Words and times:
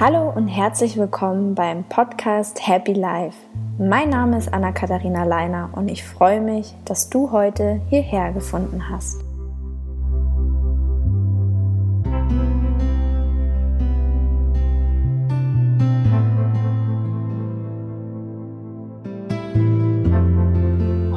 Hallo 0.00 0.28
und 0.28 0.48
herzlich 0.48 0.96
willkommen 0.96 1.54
beim 1.54 1.84
Podcast 1.84 2.66
Happy 2.66 2.94
Life. 2.94 3.38
Mein 3.78 4.10
Name 4.10 4.36
ist 4.38 4.52
Anna-Katharina 4.52 5.22
Leiner 5.22 5.70
und 5.72 5.88
ich 5.88 6.02
freue 6.02 6.40
mich, 6.40 6.74
dass 6.84 7.10
du 7.10 7.30
heute 7.30 7.80
hierher 7.90 8.32
gefunden 8.32 8.90
hast. 8.90 9.20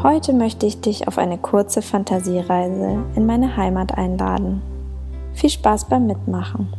Heute 0.04 0.34
möchte 0.34 0.68
ich 0.68 0.82
dich 0.82 1.08
auf 1.08 1.18
eine 1.18 1.40
kurze 1.40 1.82
Fantasiereise 1.82 3.04
in 3.16 3.26
meine 3.26 3.58
Heimat 3.58 3.98
einladen. 3.98 4.62
Viel 5.38 5.52
Spaß 5.52 5.88
beim 5.88 6.08
Mitmachen! 6.08 6.74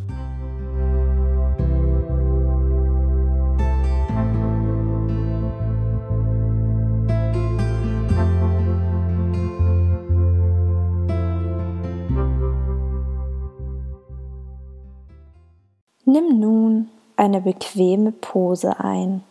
Nimm 16.05 16.41
nun 16.41 16.89
eine 17.17 17.41
bequeme 17.41 18.11
Pose 18.11 18.81
ein, 18.81 19.23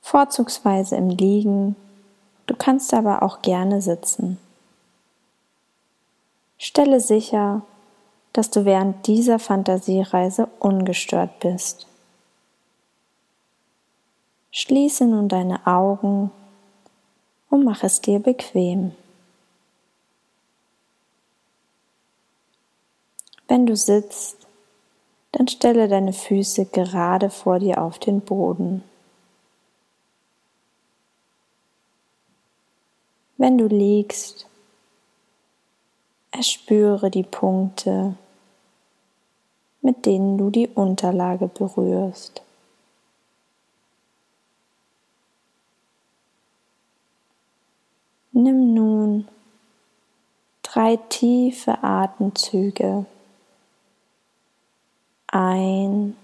vorzugsweise 0.00 0.96
im 0.96 1.10
Liegen, 1.10 1.76
du 2.46 2.54
kannst 2.56 2.94
aber 2.94 3.22
auch 3.22 3.42
gerne 3.42 3.82
sitzen. 3.82 4.38
Stelle 6.56 6.98
sicher, 7.00 7.60
dass 8.32 8.50
du 8.50 8.64
während 8.64 9.06
dieser 9.06 9.38
Fantasiereise 9.38 10.48
ungestört 10.58 11.40
bist. 11.40 11.86
Schließe 14.50 15.06
nun 15.06 15.28
deine 15.28 15.66
Augen 15.66 16.30
und 17.50 17.64
mach 17.64 17.82
es 17.84 18.00
dir 18.00 18.18
bequem. 18.18 18.92
Wenn 23.48 23.66
du 23.66 23.76
sitzt, 23.76 24.36
dann 25.32 25.48
stelle 25.48 25.88
deine 25.88 26.12
Füße 26.12 26.66
gerade 26.66 27.30
vor 27.30 27.58
dir 27.58 27.82
auf 27.82 27.98
den 27.98 28.20
Boden. 28.20 28.82
Wenn 33.36 33.58
du 33.58 33.66
liegst, 33.66 34.46
erspüre 36.30 37.10
die 37.10 37.24
Punkte, 37.24 38.16
mit 39.82 40.06
denen 40.06 40.38
du 40.38 40.50
die 40.50 40.68
Unterlage 40.68 41.48
berührst. 41.48 42.42
Nimm 48.32 48.72
nun 48.72 49.28
drei 50.62 50.96
tiefe 50.96 51.82
Atemzüge 51.82 53.04
ein 55.32 56.16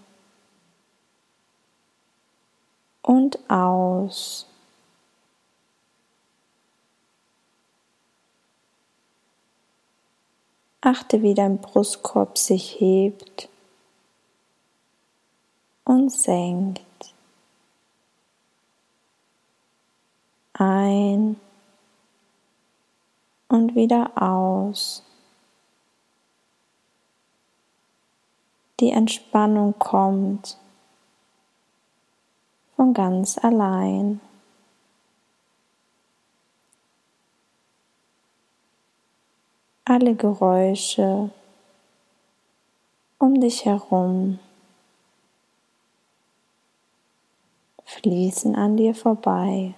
und 3.02 3.38
aus. 3.50 4.47
Achte, 10.88 11.22
wie 11.22 11.34
dein 11.34 11.58
Brustkorb 11.58 12.38
sich 12.38 12.80
hebt 12.80 13.48
und 15.84 16.10
senkt. 16.10 16.82
Ein 20.54 21.38
und 23.48 23.74
wieder 23.74 24.10
aus. 24.20 25.04
die 28.80 28.90
Entspannung 28.90 29.78
kommt 29.78 30.56
von 32.76 32.94
ganz 32.94 33.38
allein. 33.38 34.20
Alle 39.90 40.14
Geräusche 40.14 41.30
um 43.18 43.40
dich 43.40 43.64
herum 43.64 44.38
fließen 47.86 48.54
an 48.54 48.76
dir 48.76 48.94
vorbei. 48.94 49.72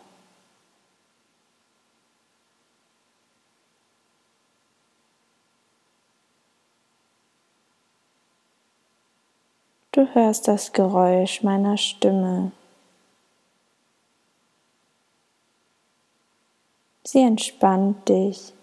Du 9.93 10.13
hörst 10.13 10.49
das 10.49 10.73
Geräusch 10.73 11.45
meiner 11.45 11.77
Stimme. 11.77 12.51
Sie 17.05 17.21
entspannt 17.21 18.09
dich 18.09 18.55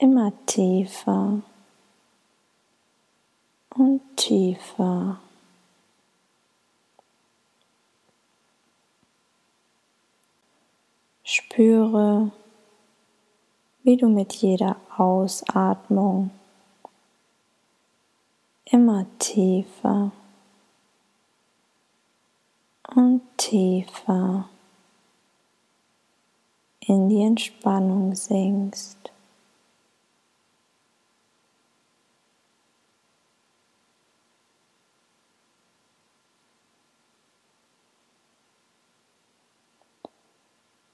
immer 0.00 0.32
tiefer 0.46 1.42
und 3.70 4.00
tiefer. 4.16 5.20
Spüre, 11.24 12.30
wie 13.82 13.96
du 13.96 14.08
mit 14.08 14.32
jeder 14.34 14.76
Ausatmung 14.96 16.30
immer 18.64 19.06
tiefer 19.18 20.12
und 22.94 23.20
tiefer 23.36 24.48
in 26.80 27.08
die 27.08 27.22
Entspannung 27.22 28.14
sinkst. 28.14 29.07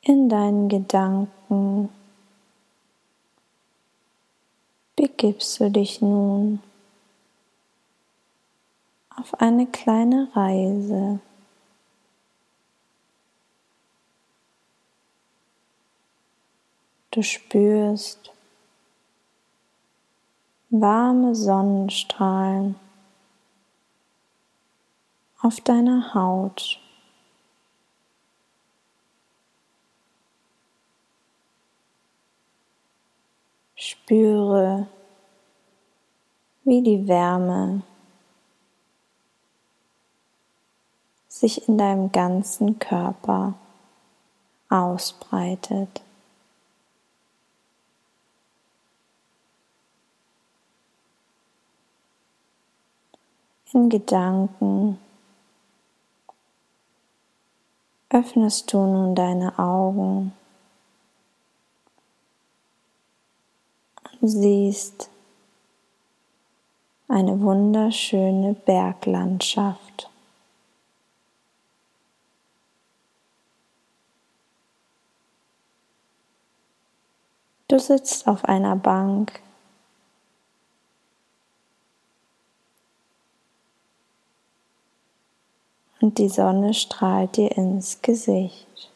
In 0.06 0.28
deinen 0.28 0.68
Gedanken 0.68 1.88
begibst 4.96 5.58
du 5.58 5.70
dich 5.70 6.02
nun 6.02 6.60
auf 9.16 9.40
eine 9.40 9.66
kleine 9.66 10.28
Reise. 10.34 11.20
Du 17.12 17.22
spürst 17.22 18.30
warme 20.68 21.34
Sonnenstrahlen 21.34 22.74
auf 25.40 25.62
deiner 25.62 26.12
Haut. 26.12 26.78
Spüre, 33.86 34.86
wie 36.62 36.80
die 36.80 37.06
Wärme 37.06 37.82
sich 41.28 41.68
in 41.68 41.76
deinem 41.76 42.10
ganzen 42.10 42.78
Körper 42.78 43.52
ausbreitet. 44.70 46.00
In 53.74 53.90
Gedanken 53.90 54.98
öffnest 58.08 58.72
du 58.72 58.78
nun 58.78 59.14
deine 59.14 59.58
Augen 59.58 60.32
siehst 64.26 65.10
eine 67.08 67.40
wunderschöne 67.40 68.54
Berglandschaft. 68.54 70.10
Du 77.68 77.78
sitzt 77.80 78.28
auf 78.28 78.44
einer 78.44 78.76
Bank. 78.76 79.40
Und 86.00 86.18
die 86.18 86.28
Sonne 86.28 86.74
strahlt 86.74 87.36
dir 87.36 87.50
ins 87.56 88.00
Gesicht. 88.02 88.93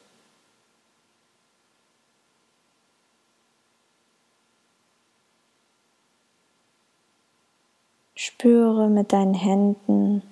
Spüre 8.28 8.90
mit 8.90 9.14
deinen 9.14 9.32
Händen 9.32 10.22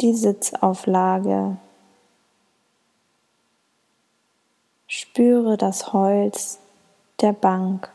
die 0.00 0.14
Sitzauflage. 0.14 1.56
Spüre 4.86 5.56
das 5.56 5.92
Holz 5.92 6.60
der 7.20 7.32
Bank. 7.32 7.92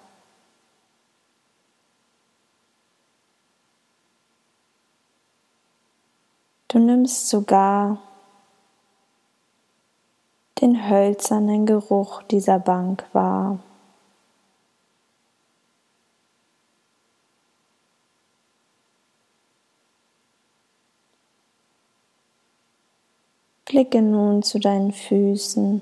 Du 6.67 6.79
nimmst 6.79 7.29
sogar 7.29 7.97
den 10.59 10.89
hölzernen 10.89 11.65
Geruch 11.65 12.23
dieser 12.23 12.59
Bank 12.59 13.05
wahr. 13.13 13.59
Blicke 23.73 24.03
nun 24.03 24.43
zu 24.43 24.59
deinen 24.59 24.91
Füßen. 24.91 25.81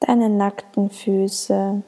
Deine 0.00 0.30
nackten 0.30 0.88
Füße 0.88 1.82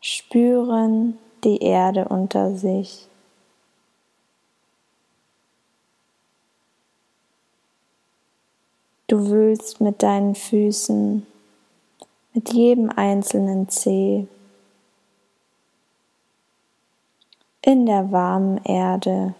spüren 0.00 1.18
die 1.42 1.58
Erde 1.58 2.06
unter 2.06 2.54
sich. 2.54 3.08
Du 9.08 9.26
wühlst 9.26 9.80
mit 9.80 10.04
deinen 10.04 10.36
Füßen, 10.36 11.26
mit 12.32 12.52
jedem 12.52 12.90
einzelnen 12.90 13.68
Zeh 13.68 14.28
in 17.64 17.86
der 17.86 18.10
warmen 18.10 18.58
Erde. 18.64 19.34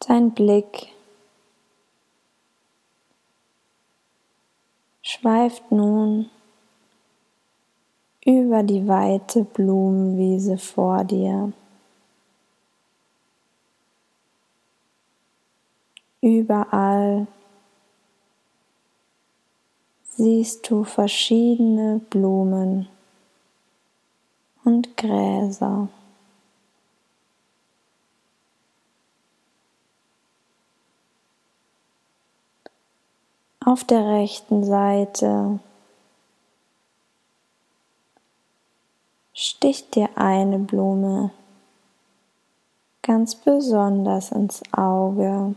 Dein 0.00 0.32
Blick 0.32 0.88
schweift 5.02 5.70
nun 5.70 6.30
über 8.24 8.64
die 8.64 8.88
weite 8.88 9.44
Blumenwiese 9.44 10.58
vor 10.58 11.04
dir. 11.04 11.52
Überall 16.20 17.26
siehst 20.02 20.68
du 20.70 20.84
verschiedene 20.84 22.00
Blumen 22.10 22.88
und 24.64 24.96
Gräser. 24.96 25.88
Auf 33.64 33.84
der 33.84 34.04
rechten 34.04 34.64
Seite 34.64 35.60
sticht 39.32 39.94
dir 39.94 40.08
eine 40.16 40.58
Blume 40.58 41.30
ganz 43.02 43.34
besonders 43.34 44.32
ins 44.32 44.62
Auge. 44.72 45.54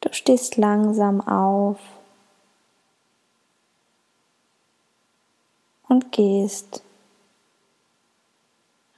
Du 0.00 0.13
stehst 0.24 0.56
langsam 0.56 1.20
auf 1.20 1.78
und 5.86 6.12
gehst 6.12 6.82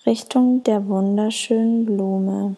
Richtung 0.07 0.63
der 0.63 0.87
wunderschönen 0.87 1.85
Blume. 1.85 2.55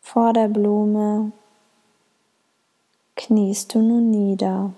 Vor 0.00 0.32
der 0.32 0.48
Blume 0.48 1.32
kniest 3.14 3.74
du 3.74 3.82
nun 3.82 4.10
nieder. 4.10 4.72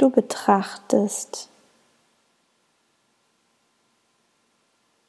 Du 0.00 0.08
betrachtest 0.08 1.50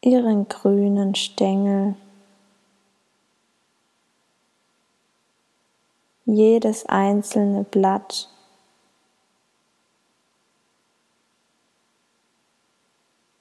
ihren 0.01 0.49
grünen 0.49 1.15
Stängel, 1.15 1.95
jedes 6.25 6.85
einzelne 6.87 7.63
Blatt 7.63 8.27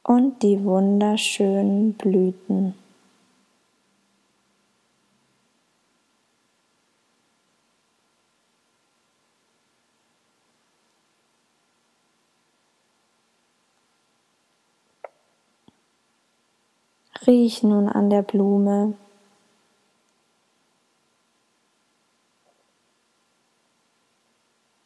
und 0.05 0.45
die 0.45 0.63
wunderschönen 0.63 1.95
Blüten. 1.95 2.80
Riech 17.31 17.63
nun 17.63 17.89
an 17.89 18.11
der 18.11 18.23
Blume. 18.23 18.95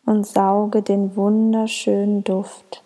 Und 0.05 0.27
sauge 0.27 0.83
den 0.83 1.17
wunderschönen 1.17 2.23
Duft 2.23 2.83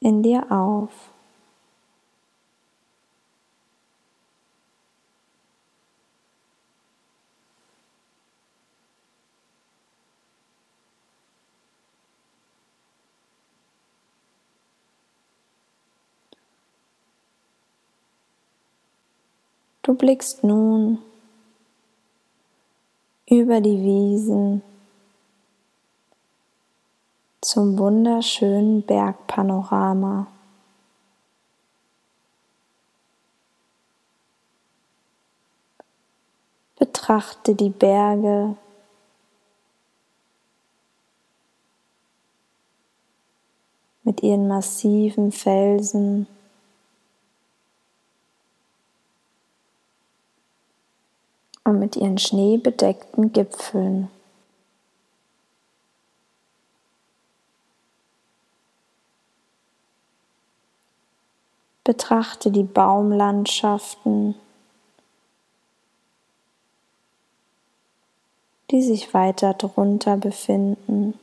in 0.00 0.22
dir 0.22 0.52
auf. 0.52 1.11
Du 19.92 19.98
blickst 19.98 20.42
nun 20.42 21.00
über 23.28 23.60
die 23.60 23.82
Wiesen 23.82 24.62
zum 27.42 27.76
wunderschönen 27.76 28.80
Bergpanorama. 28.86 30.28
Betrachte 36.78 37.54
die 37.54 37.68
Berge 37.68 38.56
mit 44.04 44.22
ihren 44.22 44.48
massiven 44.48 45.32
Felsen. 45.32 46.26
Und 51.64 51.78
mit 51.78 51.96
ihren 51.96 52.18
schneebedeckten 52.18 53.32
Gipfeln. 53.32 54.08
Betrachte 61.84 62.50
die 62.50 62.62
Baumlandschaften, 62.62 64.36
die 68.70 68.82
sich 68.82 69.12
weiter 69.12 69.54
drunter 69.54 70.16
befinden. 70.16 71.18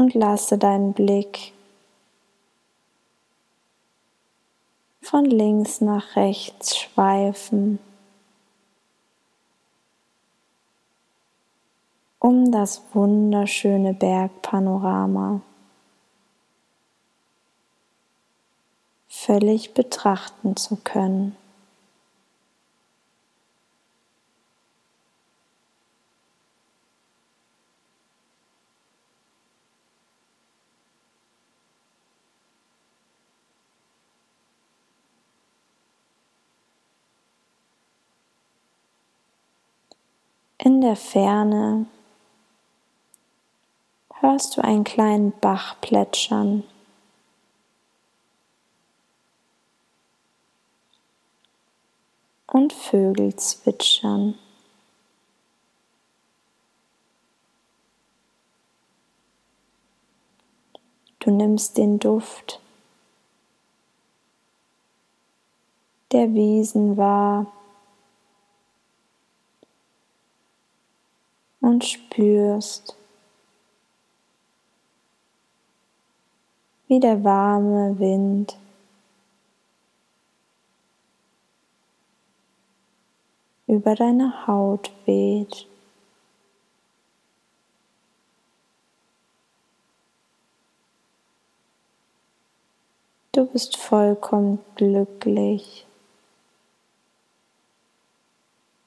und 0.00 0.14
lasse 0.14 0.56
deinen 0.56 0.94
Blick 0.94 1.52
von 5.10 5.24
links 5.24 5.80
nach 5.80 6.14
rechts 6.14 6.78
schweifen, 6.78 7.80
um 12.20 12.52
das 12.52 12.80
wunderschöne 12.92 13.92
Bergpanorama 13.92 15.40
völlig 19.08 19.74
betrachten 19.74 20.54
zu 20.54 20.76
können. 20.76 21.34
In 40.62 40.82
der 40.82 40.94
Ferne 40.94 41.86
hörst 44.16 44.58
du 44.58 44.60
einen 44.62 44.84
kleinen 44.84 45.32
Bach 45.40 45.80
plätschern. 45.80 46.64
Und 52.46 52.74
Vögel 52.74 53.34
zwitschern. 53.36 54.38
Du 61.20 61.30
nimmst 61.30 61.78
den 61.78 61.98
Duft 61.98 62.60
der 66.12 66.34
Wiesen 66.34 66.98
wahr. 66.98 67.50
Und 71.60 71.84
spürst, 71.84 72.96
wie 76.88 77.00
der 77.00 77.22
warme 77.22 77.98
Wind 77.98 78.56
über 83.66 83.94
deine 83.94 84.46
Haut 84.48 84.90
weht. 85.06 85.68
Du 93.32 93.46
bist 93.46 93.76
vollkommen 93.76 94.58
glücklich 94.74 95.86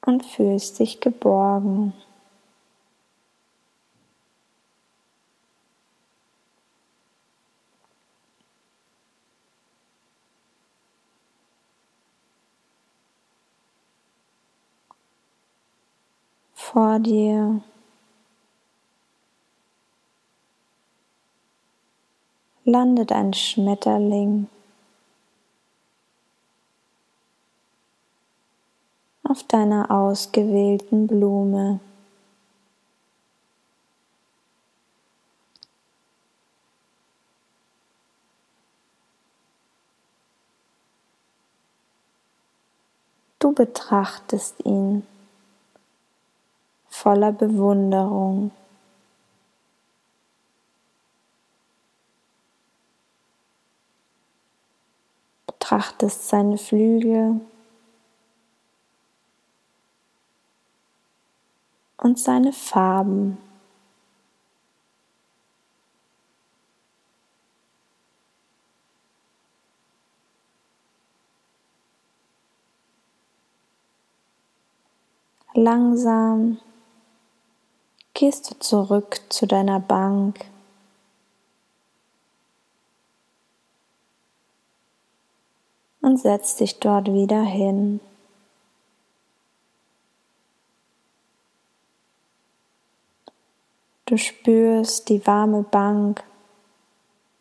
und 0.06 0.26
fühlst 0.26 0.80
dich 0.80 1.00
geborgen. 1.00 1.94
Vor 16.74 17.00
dir. 17.00 17.62
landet 22.66 23.12
ein 23.12 23.34
Schmetterling 23.34 24.48
auf 29.24 29.44
deiner 29.44 29.92
ausgewählten 29.92 31.08
Blume. 31.08 31.82
Du 43.40 43.52
betrachtest 43.52 44.66
ihn 44.66 45.06
voller 47.04 47.34
Bewunderung. 47.34 48.52
Betrachtest 55.46 56.30
seine 56.30 56.58
Flügel 56.58 57.42
und 61.98 62.18
seine 62.18 62.54
Farben. 62.54 63.38
Langsam 75.54 76.60
gehst 78.24 78.50
du 78.50 78.58
zurück 78.58 79.20
zu 79.28 79.46
deiner 79.46 79.82
Bank. 79.82 80.46
Und 86.00 86.22
setzt 86.22 86.62
dich 86.62 86.80
dort 86.80 87.12
wieder 87.12 87.42
hin. 87.42 88.00
Du 94.06 94.16
spürst 94.16 95.10
die 95.10 95.28
warme 95.28 95.64
Bank 95.64 96.24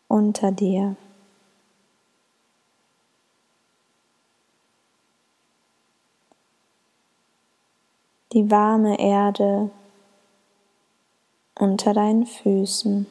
unter 0.09 0.51
dir. 0.51 0.97
Die 8.33 8.51
warme 8.51 8.99
Erde 8.99 9.71
unter 11.55 11.93
deinen 11.93 12.25
Füßen. 12.25 13.05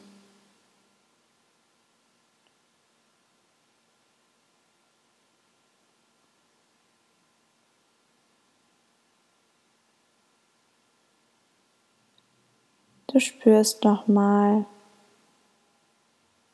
Du 13.12 13.20
spürst 13.20 13.84
nochmal 13.84 14.64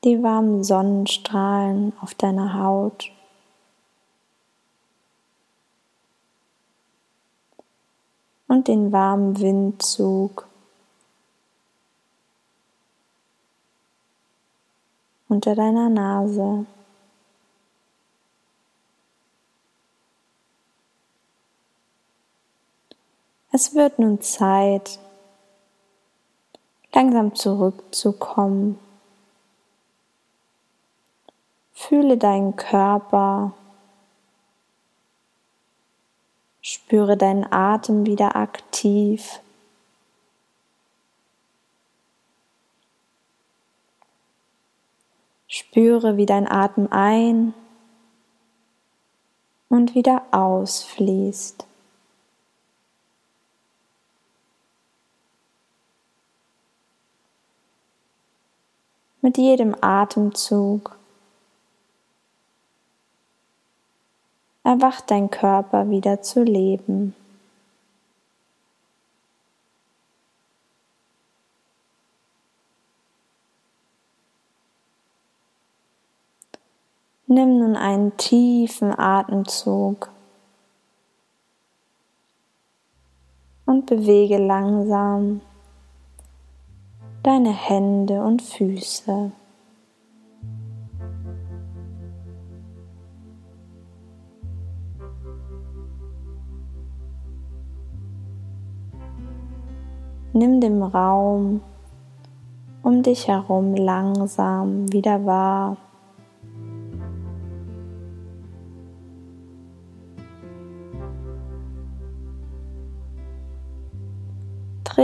die 0.02 0.20
warmen 0.24 0.64
Sonnenstrahlen 0.64 1.92
auf 2.00 2.14
deiner 2.14 2.54
Haut. 2.54 3.12
Und 8.48 8.66
den 8.66 8.90
warmen 8.90 9.38
Windzug 9.38 10.47
unter 15.28 15.54
deiner 15.54 15.88
Nase. 15.88 16.66
Es 23.50 23.74
wird 23.74 23.98
nun 23.98 24.20
Zeit, 24.20 24.98
langsam 26.92 27.34
zurückzukommen. 27.34 28.78
Fühle 31.72 32.18
deinen 32.18 32.56
Körper, 32.56 33.52
spüre 36.60 37.16
deinen 37.16 37.50
Atem 37.50 38.04
wieder 38.04 38.36
aktiv. 38.36 39.40
Spüre, 45.58 46.16
wie 46.16 46.26
dein 46.26 46.48
Atem 46.48 46.86
ein 46.92 47.52
und 49.68 49.96
wieder 49.96 50.22
ausfließt. 50.30 51.66
Mit 59.20 59.36
jedem 59.36 59.74
Atemzug 59.80 60.96
erwacht 64.62 65.10
dein 65.10 65.28
Körper 65.28 65.90
wieder 65.90 66.22
zu 66.22 66.44
leben. 66.44 67.16
Nimm 77.30 77.58
nun 77.58 77.76
einen 77.76 78.16
tiefen 78.16 78.98
Atemzug 78.98 80.08
und 83.66 83.84
bewege 83.84 84.38
langsam 84.38 85.42
deine 87.22 87.52
Hände 87.52 88.22
und 88.22 88.40
Füße. 88.40 89.30
Nimm 100.32 100.62
den 100.62 100.82
Raum 100.82 101.60
um 102.82 103.02
dich 103.02 103.28
herum 103.28 103.74
langsam 103.74 104.90
wieder 104.90 105.26
wahr. 105.26 105.76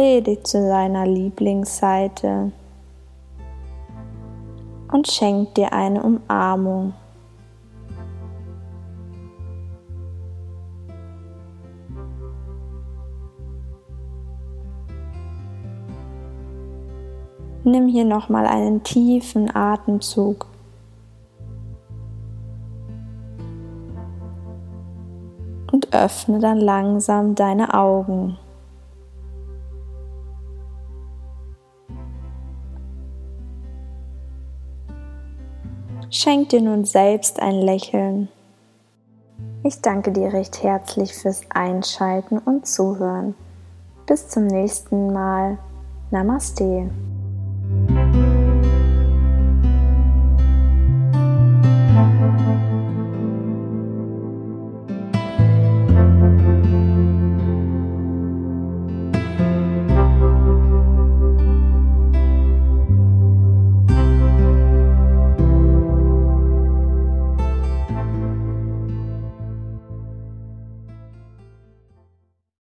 Dich 0.04 0.44
zu 0.44 0.68
deiner 0.68 1.06
Lieblingsseite 1.06 2.52
und 4.92 5.08
schenk 5.08 5.54
dir 5.54 5.73
eine 5.73 6.02
Umarmung. 6.02 6.92
Nimm 17.64 17.88
hier 17.88 18.04
nochmal 18.04 18.46
einen 18.46 18.82
tiefen 18.82 19.56
Atemzug. 19.56 20.46
Und 25.73 25.94
öffne 25.94 26.40
dann 26.40 26.58
langsam 26.58 27.34
deine 27.34 27.73
Augen. 27.73 28.37
Schenk 36.16 36.50
dir 36.50 36.61
nun 36.61 36.85
selbst 36.85 37.40
ein 37.40 37.61
Lächeln. 37.61 38.28
Ich 39.64 39.80
danke 39.80 40.12
dir 40.12 40.33
recht 40.33 40.62
herzlich 40.62 41.12
fürs 41.12 41.40
Einschalten 41.50 42.38
und 42.38 42.68
Zuhören. 42.68 43.35
Bis 44.06 44.28
zum 44.28 44.47
nächsten 44.47 45.12
Mal. 45.12 45.59
Namaste. 46.12 46.88